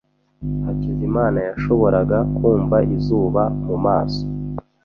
[0.65, 4.23] Hakizimana yashoboraga kumva izuba mu maso.